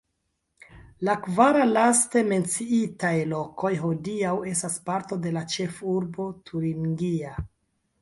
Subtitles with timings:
[1.09, 7.41] La kvar laste menciitaj lokoj hodiaŭ estas parto de la ĉefurbo turingia.